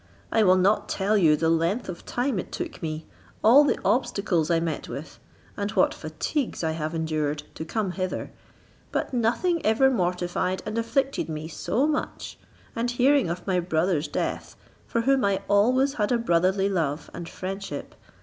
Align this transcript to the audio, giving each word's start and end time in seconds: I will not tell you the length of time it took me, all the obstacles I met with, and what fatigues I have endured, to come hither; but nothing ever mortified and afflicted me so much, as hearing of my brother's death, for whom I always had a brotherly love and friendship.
I 0.31 0.41
will 0.41 0.55
not 0.57 0.89
tell 0.89 1.15
you 1.15 1.35
the 1.35 1.47
length 1.51 1.87
of 1.87 2.07
time 2.07 2.39
it 2.39 2.51
took 2.51 2.81
me, 2.81 3.05
all 3.43 3.63
the 3.63 3.77
obstacles 3.85 4.49
I 4.49 4.59
met 4.59 4.89
with, 4.89 5.19
and 5.55 5.69
what 5.73 5.93
fatigues 5.93 6.63
I 6.63 6.71
have 6.71 6.95
endured, 6.95 7.43
to 7.53 7.63
come 7.63 7.91
hither; 7.91 8.31
but 8.91 9.13
nothing 9.13 9.63
ever 9.63 9.91
mortified 9.91 10.63
and 10.65 10.75
afflicted 10.79 11.29
me 11.29 11.47
so 11.47 11.85
much, 11.85 12.39
as 12.75 12.93
hearing 12.93 13.29
of 13.29 13.45
my 13.45 13.59
brother's 13.59 14.07
death, 14.07 14.55
for 14.87 15.01
whom 15.01 15.23
I 15.23 15.43
always 15.47 15.93
had 15.93 16.11
a 16.11 16.17
brotherly 16.17 16.67
love 16.67 17.11
and 17.13 17.29
friendship. 17.29 17.93